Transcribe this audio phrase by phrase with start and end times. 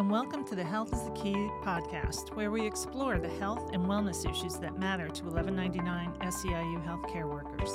[0.00, 3.84] and welcome to the Health is the Key podcast, where we explore the health and
[3.84, 7.70] wellness issues that matter to 1199 SEIU healthcare workers.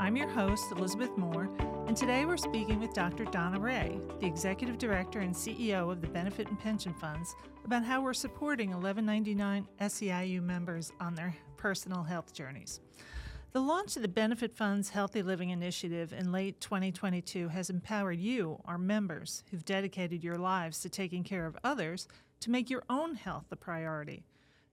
[0.00, 1.48] I'm your host, Elizabeth Moore,
[1.86, 3.26] and today we're speaking with Dr.
[3.26, 8.02] Donna Rey, the Executive Director and CEO of the Benefit and Pension Funds, about how
[8.02, 12.80] we're supporting 1199 SEIU members on their personal health journeys.
[13.52, 18.60] The launch of the Benefit Fund's Healthy Living Initiative in late 2022 has empowered you,
[18.66, 22.08] our members, who've dedicated your lives to taking care of others,
[22.40, 24.22] to make your own health a priority.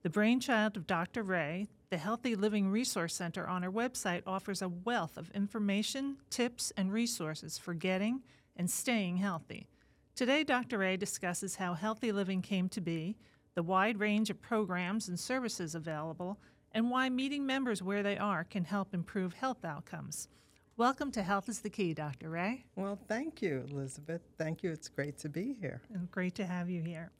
[0.03, 1.23] The brainchild of Dr.
[1.23, 6.73] Rey, the Healthy Living Resource Center on our website offers a wealth of information, tips,
[6.75, 8.23] and resources for getting
[8.57, 9.69] and staying healthy.
[10.15, 10.79] Today, Dr.
[10.79, 13.15] Rey discusses how healthy living came to be,
[13.53, 16.37] the wide range of programs and services available,
[16.75, 20.27] and why meeting members where they are can help improve health outcomes.
[20.75, 22.29] Welcome to Health is the Key, Dr.
[22.29, 22.65] Rey.
[22.75, 24.21] Well, thank you, Elizabeth.
[24.37, 24.71] Thank you.
[24.71, 25.81] It's great to be here.
[25.93, 27.11] And great to have you here.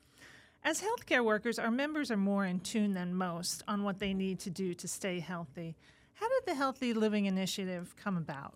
[0.62, 4.40] As healthcare workers, our members are more in tune than most on what they need
[4.40, 5.78] to do to stay healthy.
[6.16, 8.56] How did the Healthy Living Initiative come about?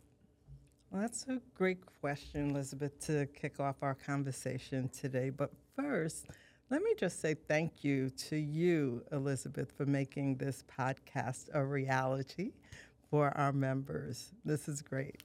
[0.91, 5.29] Well, that's a great question, Elizabeth, to kick off our conversation today.
[5.29, 6.25] But first,
[6.69, 12.51] let me just say thank you to you, Elizabeth, for making this podcast a reality
[13.09, 14.31] for our members.
[14.45, 15.23] This is great.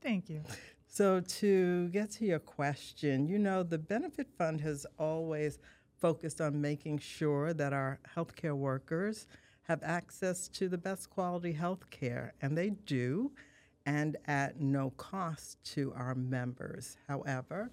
[0.00, 0.42] Thank you.
[0.86, 5.58] So, to get to your question, you know, the Benefit Fund has always
[5.98, 9.26] focused on making sure that our healthcare workers
[9.62, 13.32] have access to the best quality healthcare, and they do,
[13.86, 16.96] and at no cost to our members.
[17.08, 17.70] However,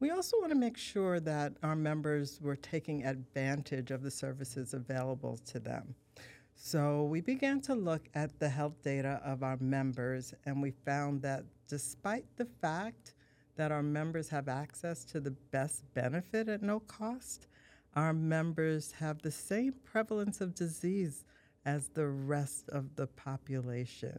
[0.00, 4.72] we also want to make sure that our members were taking advantage of the services
[4.72, 5.94] available to them.
[6.54, 11.22] So we began to look at the health data of our members, and we found
[11.22, 13.14] that despite the fact
[13.56, 17.46] that our members have access to the best benefit at no cost,
[17.94, 21.24] our members have the same prevalence of disease
[21.66, 24.18] as the rest of the population.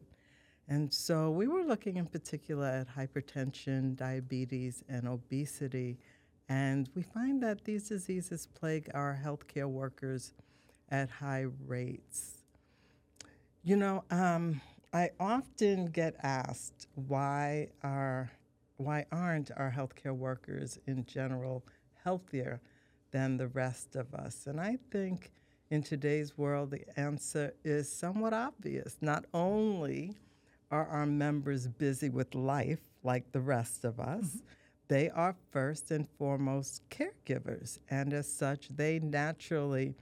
[0.72, 5.98] And so we were looking in particular at hypertension, diabetes, and obesity.
[6.48, 10.32] And we find that these diseases plague our healthcare workers
[10.88, 12.46] at high rates.
[13.66, 14.62] You know, um,
[14.94, 18.32] I often get asked why are
[18.78, 21.66] why aren't our healthcare workers in general
[22.02, 22.62] healthier
[23.12, 24.48] than the rest of us?
[24.48, 25.34] And I think
[25.70, 28.96] in today's world, the answer is somewhat obvious.
[29.02, 30.16] Not only
[30.72, 34.26] are our members busy with life like the rest of us?
[34.26, 34.46] Mm-hmm.
[34.88, 39.96] They are first and foremost caregivers, and as such, they naturally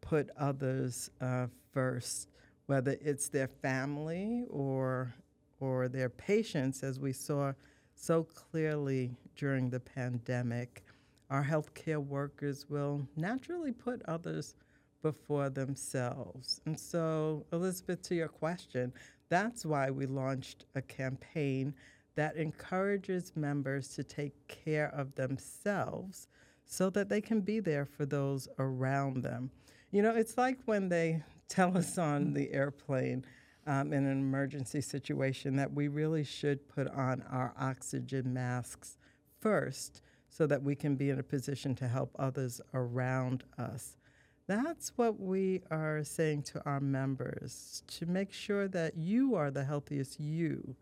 [0.00, 2.28] put others uh, first,
[2.66, 5.14] whether it's their family or
[5.58, 7.52] or their patients, as we saw
[7.94, 10.84] so clearly during the pandemic.
[11.30, 14.54] Our healthcare workers will naturally put others
[15.02, 16.60] before themselves.
[16.66, 18.92] And so, Elizabeth, to your question,
[19.28, 21.74] that's why we launched a campaign
[22.14, 26.28] that encourages members to take care of themselves
[26.64, 29.50] so that they can be there for those around them.
[29.92, 33.24] You know, it's like when they tell us on the airplane
[33.66, 38.96] um, in an emergency situation that we really should put on our oxygen masks
[39.40, 43.96] first so that we can be in a position to help others around us.
[44.46, 49.64] That's what we are saying to our members to make sure that you are the
[49.64, 50.76] healthiest you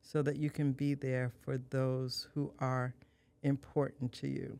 [0.00, 2.94] so that you can be there for those who are
[3.42, 4.58] important to you.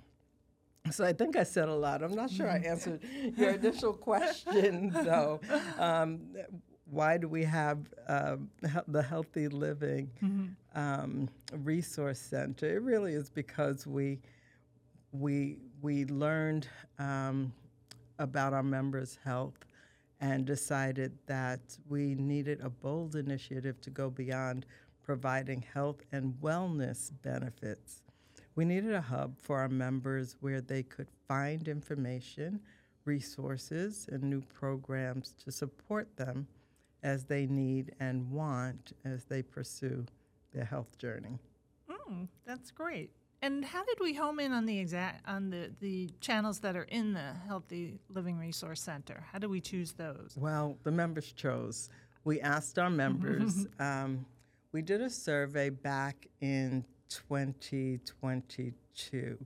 [0.90, 2.02] So I think I said a lot.
[2.02, 3.00] I'm not sure I answered
[3.36, 5.40] your initial question, though.
[5.78, 6.20] Um,
[6.90, 7.78] why do we have
[8.08, 8.50] um,
[8.88, 10.78] the Healthy Living mm-hmm.
[10.78, 12.66] um, Resource Center?
[12.66, 14.18] It really is because we
[15.12, 17.52] we we learned um,
[18.20, 19.58] about our members' health
[20.20, 24.66] and decided that we needed a bold initiative to go beyond
[25.02, 28.02] providing health and wellness benefits.
[28.54, 32.60] We needed a hub for our members where they could find information,
[33.06, 36.46] resources, and new programs to support them
[37.02, 40.04] as they need and want as they pursue
[40.52, 41.38] their health journey.
[41.90, 43.10] Mm, that's great.
[43.42, 46.84] And how did we home in on the exact on the, the channels that are
[46.84, 49.24] in the Healthy Living Resource Center?
[49.32, 50.34] How do we choose those?
[50.36, 51.88] Well, the members chose.
[52.24, 53.66] We asked our members.
[53.78, 54.26] um,
[54.72, 59.38] we did a survey back in 2022.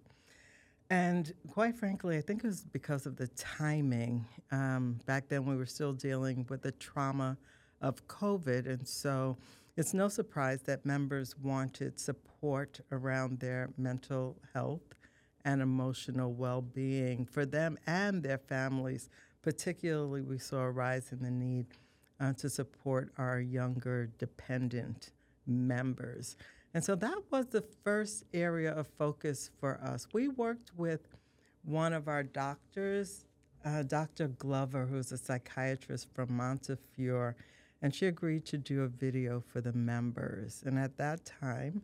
[0.90, 4.26] And quite frankly, I think it was because of the timing.
[4.50, 7.38] Um, back then, we were still dealing with the trauma
[7.80, 8.66] of COVID.
[8.66, 9.38] And so
[9.76, 14.94] it's no surprise that members wanted support around their mental health
[15.44, 19.08] and emotional well being for them and their families.
[19.42, 21.66] Particularly, we saw a rise in the need
[22.20, 25.10] uh, to support our younger dependent
[25.46, 26.36] members.
[26.72, 30.08] And so that was the first area of focus for us.
[30.12, 31.00] We worked with
[31.64, 33.26] one of our doctors,
[33.64, 34.28] uh, Dr.
[34.28, 37.36] Glover, who's a psychiatrist from Montefiore,
[37.84, 40.62] and she agreed to do a video for the members.
[40.64, 41.82] And at that time,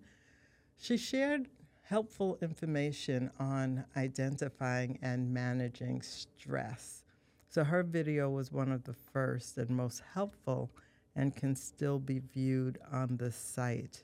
[0.79, 1.50] she shared
[1.82, 7.05] helpful information on identifying and managing stress.
[7.50, 10.70] So her video was one of the first and most helpful
[11.17, 14.03] and can still be viewed on the site.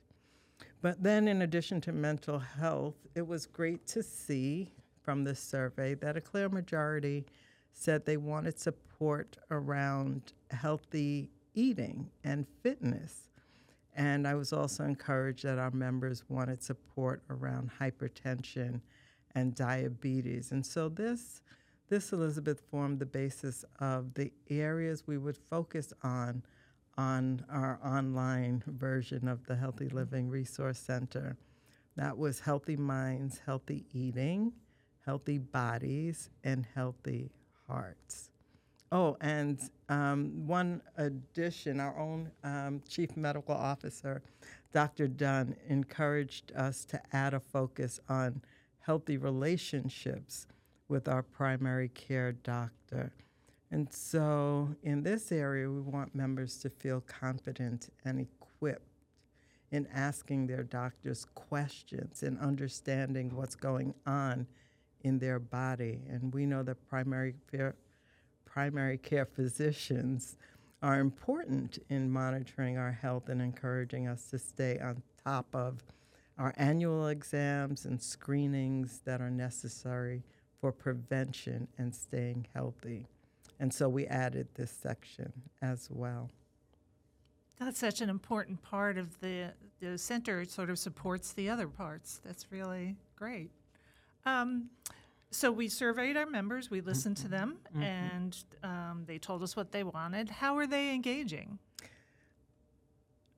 [0.83, 4.71] But then, in addition to mental health, it was great to see
[5.01, 7.25] from this survey that a clear majority
[7.73, 13.31] said they wanted support around healthy eating and fitness.
[13.97, 18.81] And I was also encouraged that our members wanted support around hypertension
[19.35, 20.53] and diabetes.
[20.53, 21.43] And so this
[21.89, 26.43] this Elizabeth formed the basis of the areas we would focus on
[26.99, 31.37] on our online version of the Healthy Living Resource Center.
[31.95, 34.53] That was healthy minds, healthy eating,
[35.05, 37.31] healthy bodies, and healthy
[37.67, 38.31] hearts.
[38.93, 44.23] Oh, and um, one addition our own um, chief medical officer,
[44.73, 45.09] Dr.
[45.09, 48.43] Dunn, encouraged us to add a focus on
[48.79, 50.47] healthy relationships
[50.89, 53.13] with our primary care doctor.
[53.73, 58.87] And so, in this area, we want members to feel confident and equipped
[59.73, 64.47] in asking their doctors questions and understanding what's going on
[65.03, 66.03] in their body.
[66.09, 67.75] And we know that primary care,
[68.57, 70.39] primary care physicians
[70.81, 75.85] are important in monitoring our health and encouraging us to stay on top of
[76.39, 80.23] our annual exams and screenings that are necessary
[80.59, 83.05] for prevention and staying healthy.
[83.61, 85.31] And so we added this section
[85.61, 86.31] as well.
[87.61, 90.41] That's such an important part of the, the center.
[90.41, 92.23] It sort of supports the other parts.
[92.25, 93.51] That's really great.
[94.25, 94.71] Um,
[95.31, 97.83] so we surveyed our members, we listened to them, Mhm.
[97.83, 100.31] and um, they told us what they wanted.
[100.31, 101.59] How are they engaging?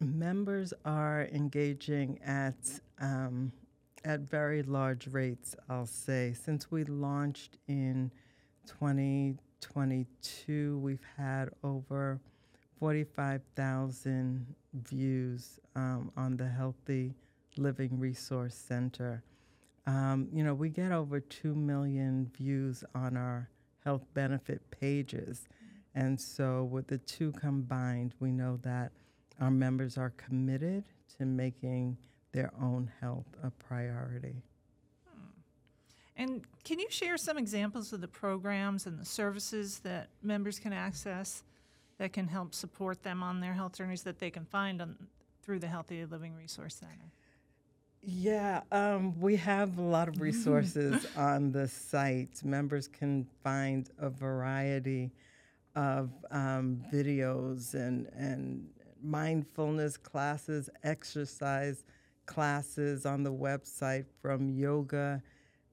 [0.01, 3.53] Members are engaging at um,
[4.05, 6.33] at very large rates, I'll say.
[6.33, 8.13] Since we launched in
[8.67, 12.21] 2022, we've had over
[12.79, 17.15] 45,000 views um, on the Healthy
[17.57, 19.25] Living Resource Center.
[19.89, 23.49] Um, you know, we get over 2 million views on our
[23.83, 25.49] health benefit pages.
[25.95, 28.93] And so, with the two combined, we know that
[29.41, 30.85] our members are committed
[31.17, 31.97] to making
[32.33, 34.43] their own health a priority.
[36.17, 40.75] And can you share some examples of the programs and the services that members can
[40.75, 41.45] access
[41.97, 44.97] that can help support them on their health journeys that they can find on,
[45.43, 47.13] through the Healthy Living Resource Center?
[48.03, 52.43] Yeah, um, we have a lot of resources on the site.
[52.45, 55.11] Members can find a variety
[55.75, 58.69] of um, videos and, and
[59.03, 61.85] mindfulness classes, exercise
[62.27, 65.23] classes on the website from yoga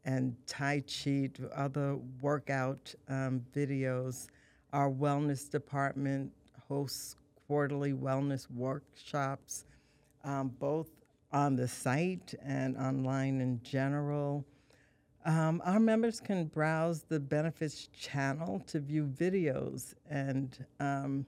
[0.04, 4.27] and Tai Chi to other workout um, videos.
[4.74, 6.32] Our wellness department
[6.67, 7.15] hosts
[7.48, 9.65] quarterly wellness workshops,
[10.24, 10.89] um, both
[11.36, 14.46] on the site and online in general.
[15.25, 21.25] Um, our members can browse the benefits channel to view videos and um,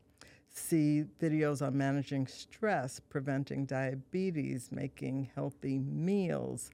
[0.47, 6.71] see videos on managing stress, preventing diabetes, making healthy meals,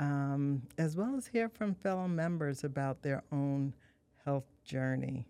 [0.00, 3.72] um, as well as hear from fellow members about their own
[4.24, 5.24] health journey.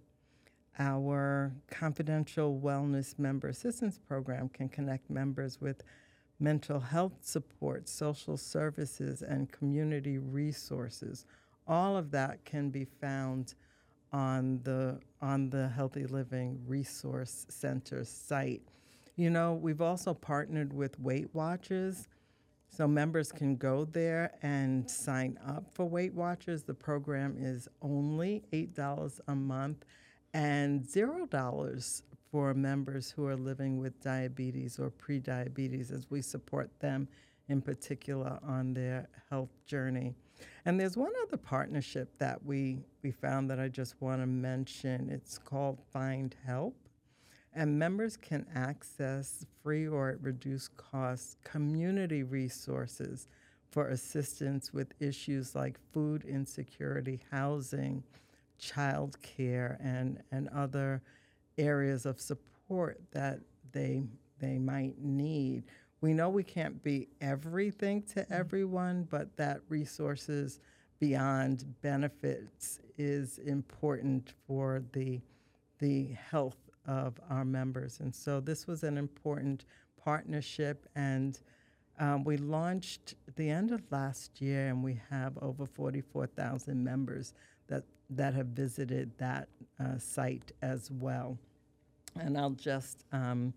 [0.78, 5.82] Our confidential wellness member assistance program can connect members with
[6.40, 11.26] mental health support, social services, and community resources.
[11.66, 13.54] All of that can be found
[14.12, 18.62] on the on the Healthy Living Resource Center site.
[19.16, 22.08] You know, we've also partnered with Weight Watchers,
[22.68, 26.62] so members can go there and sign up for Weight Watchers.
[26.62, 29.84] The program is only eight dollars a month
[30.32, 32.02] and zero dollars
[32.34, 37.06] for members who are living with diabetes or prediabetes as we support them
[37.48, 40.12] in particular on their health journey.
[40.64, 45.10] And there's one other partnership that we, we found that I just want to mention.
[45.10, 46.74] It's called Find Help.
[47.52, 53.28] And members can access free or at reduced cost community resources
[53.70, 58.02] for assistance with issues like food insecurity, housing,
[58.58, 61.00] child care, and, and other
[61.58, 63.40] areas of support that
[63.72, 64.02] they,
[64.40, 65.64] they might need.
[66.00, 70.60] We know we can't be everything to everyone, but that resources
[71.00, 75.20] beyond benefits is important for the,
[75.78, 78.00] the health of our members.
[78.00, 79.64] And so this was an important
[80.02, 81.38] partnership, and
[81.98, 87.32] um, we launched the end of last year, and we have over 44,000 members
[88.10, 89.48] that have visited that
[89.80, 91.38] uh, site as well.
[92.18, 93.54] And I'll just um,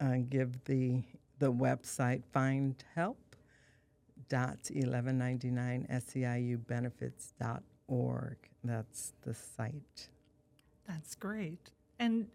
[0.00, 1.02] uh, give the,
[1.38, 3.18] the website find help
[4.28, 8.36] dot 1199 seiubenefits.org.
[8.62, 10.08] That's the site.
[10.86, 11.70] That's great.
[11.98, 12.26] And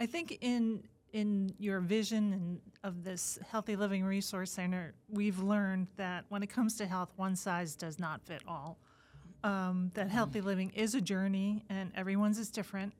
[0.00, 5.86] I think in in your vision and of this healthy living resource center, we've learned
[5.96, 8.78] that when it comes to health, one size does not fit all.
[9.44, 12.94] Um, that healthy living is a journey, and everyone's is different.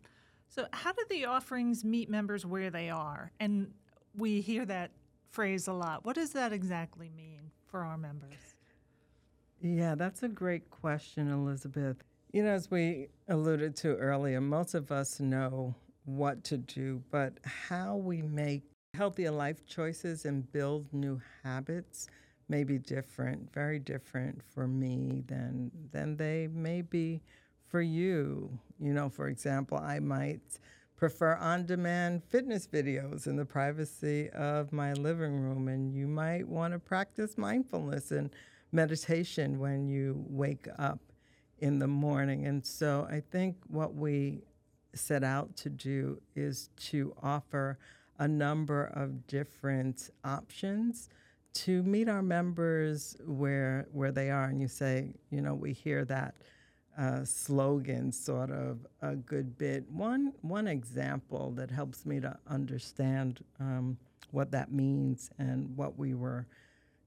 [0.48, 3.32] So, how do the offerings meet members where they are?
[3.40, 3.72] And
[4.14, 4.90] we hear that
[5.30, 6.04] phrase a lot.
[6.04, 8.54] What does that exactly mean for our members?
[9.62, 11.96] Yeah, that's a great question, Elizabeth.
[12.32, 15.74] You know, as we alluded to earlier, most of us know
[16.04, 18.62] what to do, but how we make
[18.94, 22.06] healthier life choices and build new habits
[22.48, 27.22] may be different, very different for me than than they may be
[27.66, 28.58] for you.
[28.78, 30.40] You know, for example, I might
[30.96, 36.72] prefer on-demand fitness videos in the privacy of my living room and you might want
[36.72, 38.30] to practice mindfulness and
[38.70, 41.00] meditation when you wake up
[41.58, 42.46] in the morning.
[42.46, 44.42] And so I think what we
[44.94, 47.78] set out to do is to offer
[48.18, 51.08] a number of different options
[51.54, 54.44] to meet our members where where they are.
[54.44, 56.34] And you say, you know, we hear that
[56.98, 59.88] uh, slogan sort of a good bit.
[59.90, 63.96] One one example that helps me to understand um,
[64.30, 66.46] what that means and what we were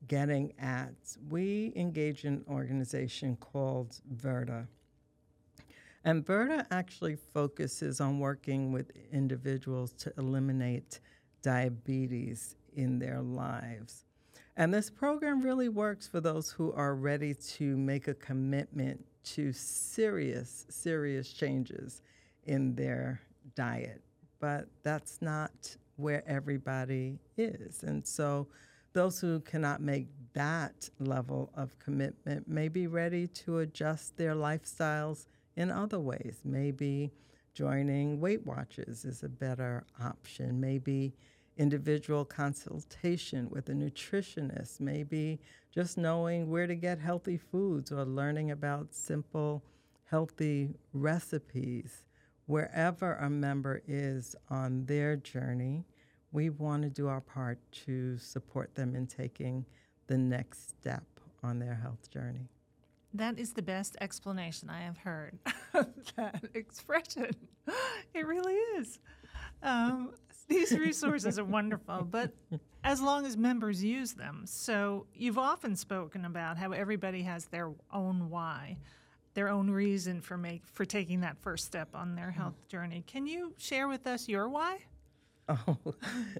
[0.07, 0.93] getting at.
[1.29, 4.67] We engage in an organization called Virta.
[6.03, 11.01] And Virta actually focuses on working with individuals to eliminate
[11.41, 14.06] diabetes in their lives.
[14.59, 19.53] And this program really works for those who are ready to make a commitment to
[19.53, 22.01] serious, serious changes
[22.45, 23.21] in their
[23.55, 24.01] diet.
[24.39, 27.83] But that's not where everybody is.
[27.83, 28.47] And so
[28.93, 35.27] those who cannot make that level of commitment may be ready to adjust their lifestyles
[35.55, 36.41] in other ways.
[36.43, 37.11] Maybe
[37.53, 40.59] joining Weight Watchers is a better option.
[40.59, 41.13] Maybe
[41.57, 44.79] individual consultation with a nutritionist.
[44.79, 45.39] Maybe
[45.73, 49.63] just knowing where to get healthy foods or learning about simple,
[50.05, 52.03] healthy recipes.
[52.45, 55.85] Wherever a member is on their journey,
[56.31, 59.65] we want to do our part to support them in taking
[60.07, 61.03] the next step
[61.43, 62.47] on their health journey.
[63.13, 65.39] That is the best explanation I have heard
[65.73, 67.31] of that expression.
[68.13, 68.99] It really is.
[69.63, 70.13] Um,
[70.47, 72.31] these resources are wonderful, but
[72.83, 74.43] as long as members use them.
[74.45, 78.77] So you've often spoken about how everybody has their own why,
[79.33, 83.03] their own reason for make for taking that first step on their health journey.
[83.05, 84.79] Can you share with us your why?
[85.49, 85.77] Oh,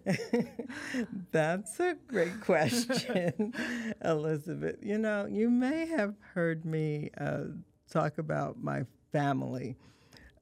[1.32, 3.54] that's a great question,
[4.04, 4.78] Elizabeth.
[4.82, 7.44] You know, you may have heard me uh,
[7.90, 8.84] talk about my
[9.14, 9.78] family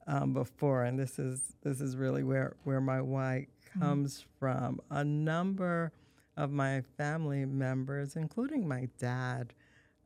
[0.08, 3.48] um, before, and this is this is really where where my why
[3.80, 4.30] comes mm-hmm.
[4.40, 4.82] from.
[4.90, 5.92] A number
[6.38, 9.54] of my family members, including my dad,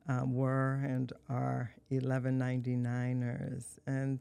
[0.08, 4.20] um, were and are 1199ers, and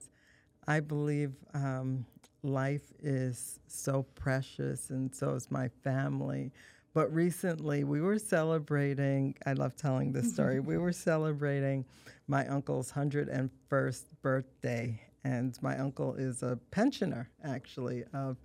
[0.67, 2.05] I believe um,
[2.43, 6.51] life is so precious, and so is my family.
[6.93, 10.59] But recently, we were celebrating, I love telling this story.
[10.59, 11.85] we were celebrating
[12.27, 18.37] my uncle's 101st birthday, and my uncle is a pensioner, actually, of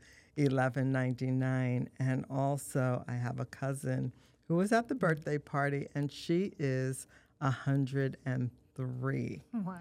[0.43, 1.89] 1199.
[1.99, 4.13] And also, I have a cousin
[4.49, 7.07] who was at the birthday party, and she is
[7.39, 9.43] 103.
[9.53, 9.75] Wow.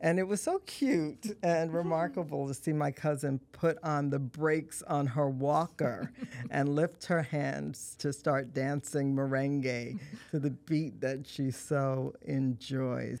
[0.00, 4.82] And it was so cute and remarkable to see my cousin put on the brakes
[4.82, 6.12] on her walker
[6.50, 9.98] and lift her hands to start dancing merengue
[10.30, 13.20] to the beat that she so enjoys.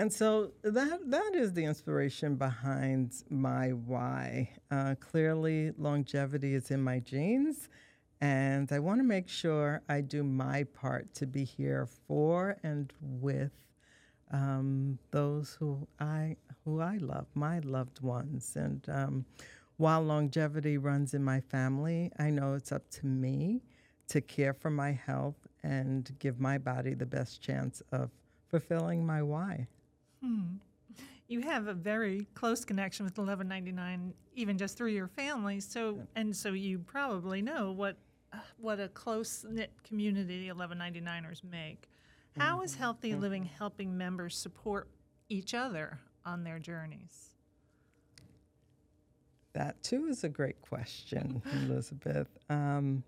[0.00, 4.50] And so that that is the inspiration behind my why.
[4.70, 7.68] Uh, clearly, longevity is in my genes,
[8.20, 12.92] And I want to make sure I do my part to be here for and
[13.00, 13.52] with
[14.32, 18.56] um, those who I who I love, my loved ones.
[18.56, 19.26] And um,
[19.76, 23.62] while longevity runs in my family, I know it's up to me
[24.08, 28.10] to care for my health and give my body the best chance of
[28.50, 29.68] fulfilling my why.
[30.22, 30.56] Hmm.
[31.28, 35.60] You have a very close connection with 1199, even just through your family.
[35.60, 37.96] So, and so you probably know what
[38.58, 41.88] what a close knit community the 1199ers make.
[42.38, 44.88] How is Healthy Living helping members support
[45.28, 47.30] each other on their journeys?
[49.52, 52.28] That too is a great question, Elizabeth.
[52.48, 53.02] Um,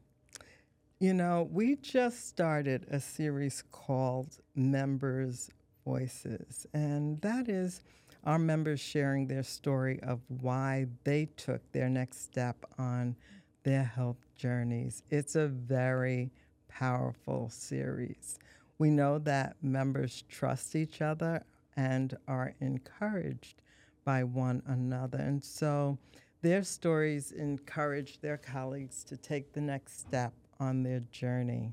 [0.98, 5.50] you know, we just started a series called Members
[5.84, 7.82] Voices, and that is
[8.24, 13.16] our members sharing their story of why they took their next step on
[13.64, 15.02] their health journeys.
[15.10, 16.30] It's a very
[16.68, 18.38] powerful series.
[18.78, 21.44] We know that members trust each other
[21.76, 23.62] and are encouraged
[24.04, 25.18] by one another.
[25.18, 25.98] And so
[26.42, 31.72] their stories encourage their colleagues to take the next step on their journey.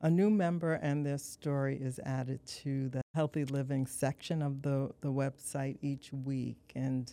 [0.00, 4.90] A new member and their story is added to the Healthy Living section of the,
[5.00, 7.12] the website each week, and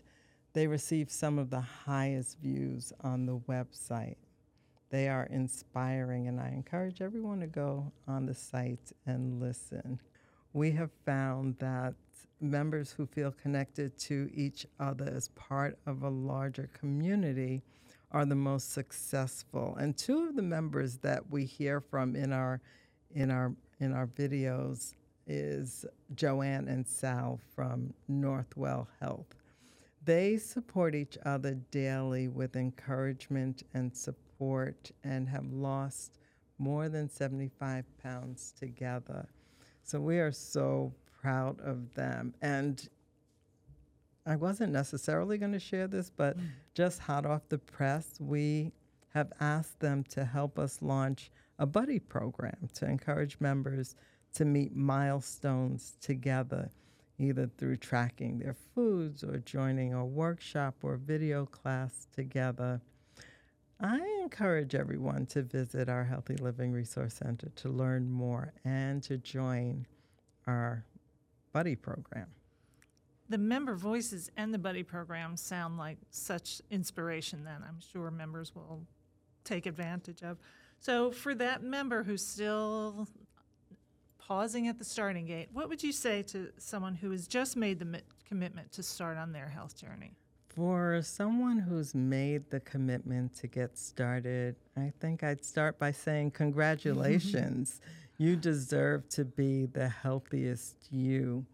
[0.54, 4.18] they receive some of the highest views on the website.
[4.92, 10.00] They are inspiring, and I encourage everyone to go on the site and listen.
[10.54, 11.96] We have found that
[12.40, 17.64] members who feel connected to each other as part of a larger community
[18.12, 19.76] are the most successful.
[19.80, 22.62] And two of the members that we hear from in our
[23.14, 24.94] in our in our videos
[25.28, 29.36] is Joanne and Sal from Northwell Health.
[30.04, 36.20] They support each other daily with encouragement and support and have lost
[36.60, 39.28] more than 75 pounds together.
[39.84, 42.36] So we are so proud of them.
[42.42, 42.88] And
[44.26, 46.48] I wasn't necessarily going to share this, but mm.
[46.74, 48.72] just hot off the press, we
[49.14, 53.96] have asked them to help us launch a buddy program to encourage members
[54.34, 56.72] to meet milestones together,
[57.20, 62.82] either through tracking their foods or joining a workshop or video class together.
[63.80, 69.18] I encourage everyone to visit our Healthy Living Resource Center to learn more and to
[69.18, 69.86] join
[70.48, 70.84] our
[71.54, 72.28] buddy program
[73.30, 78.54] the member voices and the buddy program sound like such inspiration then i'm sure members
[78.56, 78.86] will
[79.46, 80.38] take advantage of.
[80.80, 83.08] So for that member who's still
[84.18, 87.80] pausing at the starting gate what would you say to someone who has just made
[87.80, 90.14] the commitment to start on their health journey?
[90.48, 96.32] For someone who's made the commitment to get started i think i'd start by saying
[96.32, 97.82] congratulations.
[98.18, 101.46] You deserve to be the healthiest you.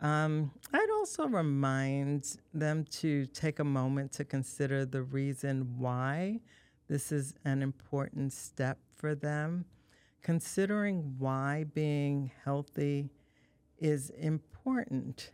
[0.00, 6.38] Um, I'd also remind them to take a moment to consider the reason why
[6.88, 9.64] this is an important step for them.
[10.20, 13.08] Considering why being healthy
[13.78, 15.30] is important.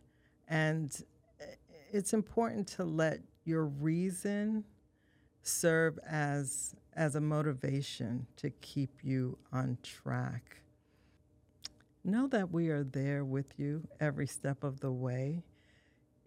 [0.47, 0.97] And
[1.41, 1.47] eh,
[1.93, 4.63] it's important to let your reason
[5.43, 10.61] serve as, as a motivation to keep you on track.
[12.05, 15.43] Know that we are there with you every step of the way.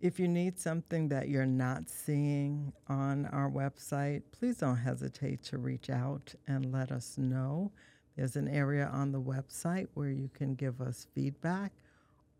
[0.02, 5.58] If you need something that you're not seeing on our website, please don't hesitate to
[5.58, 7.74] reach out and let us know.
[8.16, 11.74] There's an area on the website where you can give us feedback,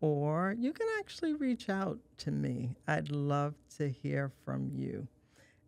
[0.00, 2.76] or you can actually reach out to me.
[2.88, 5.06] I'd love to hear from you.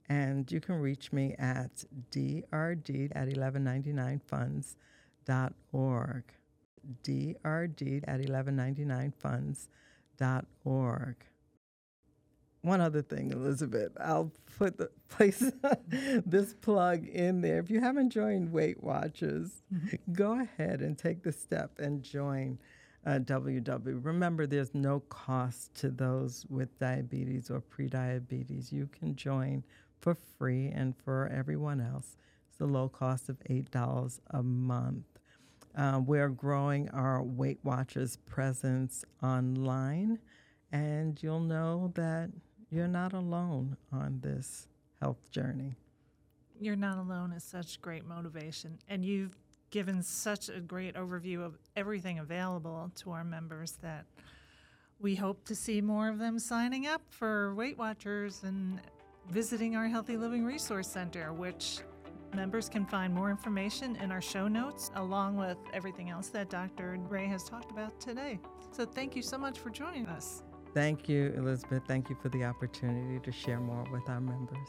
[0.09, 6.24] And you can reach me at drd at 1199funds.org
[7.05, 11.16] drd at 1199funds.org.
[12.62, 15.42] One other thing, Elizabeth, I'll put the place
[15.90, 17.59] this plug in there.
[17.59, 20.12] If you haven't joined Weight Watchers, mm-hmm.
[20.12, 22.59] go ahead and take the step and join
[23.05, 24.05] uh, WW.
[24.05, 28.70] Remember, there's no cost to those with diabetes or prediabetes.
[28.70, 29.64] You can join
[30.01, 32.16] for free, and for everyone else,
[32.48, 35.05] it's the low cost of $8 a month.
[35.77, 40.18] Uh, we're growing our Weight Watchers presence online,
[40.70, 42.31] and you'll know that
[42.72, 44.66] you're not alone on this
[45.00, 45.76] health journey.
[46.61, 49.37] You're not alone is such great motivation, and you've
[49.70, 54.06] given such a great overview of everything available to our members that
[55.00, 58.80] we hope to see more of them signing up for Weight Watchers and
[59.30, 61.80] visiting our Healthy Living Resource Center, which
[62.35, 66.96] Members can find more information in our show notes, along with everything else that Dr.
[67.11, 68.40] Rey has talked about today.
[68.70, 70.42] So, thank you so much for joining us.
[70.74, 71.82] Thank you, Elizabeth.
[71.87, 74.68] Thank you for the opportunity to share more with our members.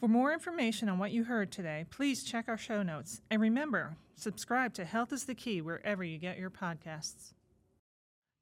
[0.00, 3.20] For more information on what you heard today, please check our show notes.
[3.30, 7.32] And remember, subscribe to Health is the Key wherever you get your podcasts.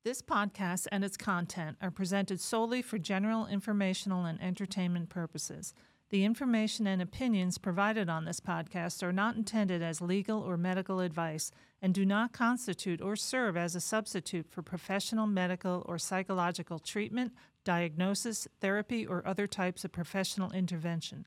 [0.05, 5.75] This podcast and its content are presented solely for general informational and entertainment purposes.
[6.11, 11.01] The information and opinions provided on this podcast are not intended as legal or medical
[11.01, 11.51] advice
[11.83, 17.33] and do not constitute or serve as a substitute for professional medical or psychological treatment,
[17.65, 21.27] diagnosis, therapy, or other types of professional intervention.